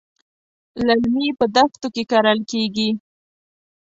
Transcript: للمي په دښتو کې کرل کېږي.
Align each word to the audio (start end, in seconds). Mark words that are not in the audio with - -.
للمي 0.85 1.27
په 1.39 1.45
دښتو 1.55 1.87
کې 1.95 2.03
کرل 2.11 2.39
کېږي. 2.51 2.89